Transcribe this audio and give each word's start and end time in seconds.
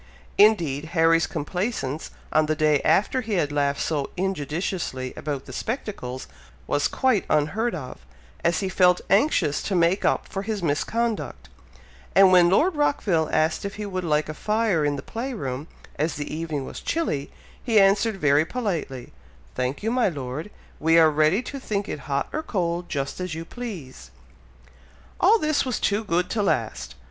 Indeed, 0.39 0.85
Harry's 0.95 1.27
complaisance 1.27 2.09
on 2.33 2.47
the 2.47 2.55
day 2.55 2.81
after 2.81 3.21
he 3.21 3.33
had 3.33 3.51
laughed 3.51 3.81
so 3.81 4.09
injudiciously 4.17 5.13
about 5.15 5.45
the 5.45 5.53
spectacles, 5.53 6.25
was 6.65 6.87
quite 6.87 7.23
unheard 7.29 7.75
of, 7.75 8.03
as 8.43 8.61
he 8.61 8.67
felt 8.67 9.01
anxious 9.11 9.61
to 9.61 9.75
make 9.75 10.03
up 10.03 10.27
for 10.27 10.41
his 10.41 10.63
misconduct; 10.63 11.49
and 12.15 12.31
when 12.31 12.49
Lord 12.49 12.73
Rockville 12.75 13.29
asked 13.31 13.63
if 13.63 13.75
he 13.75 13.85
would 13.85 14.03
like 14.03 14.27
a 14.27 14.33
fire 14.33 14.83
in 14.83 14.95
the 14.95 15.03
play 15.03 15.35
room, 15.35 15.67
as 15.97 16.15
the 16.15 16.33
evening 16.33 16.65
was 16.65 16.79
chilly, 16.79 17.29
he 17.63 17.79
answered 17.79 18.17
very 18.17 18.43
politely, 18.43 19.13
"Thank 19.53 19.83
you, 19.83 19.91
my 19.91 20.09
Lord! 20.09 20.49
We 20.79 20.97
are 20.97 21.11
ready 21.11 21.43
to 21.43 21.59
think 21.59 21.87
it 21.87 21.99
hot 22.09 22.27
or 22.33 22.41
cold, 22.41 22.89
just 22.89 23.19
as 23.19 23.35
you 23.35 23.45
please!" 23.45 24.09
All 25.19 25.37
this 25.37 25.63
was 25.63 25.79
too 25.79 26.03
good 26.03 26.27
to 26.31 26.41
last! 26.41 26.95